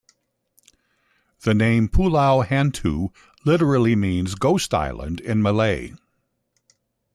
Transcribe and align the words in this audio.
The 1.41 1.53
name 1.53 1.87
Pulau 1.87 2.41
Hantu 2.43 3.09
literally 3.45 3.95
means 3.95 4.33
"Ghost 4.33 4.73
Island" 4.73 5.19
in 5.21 5.43
Malay. 5.43 5.93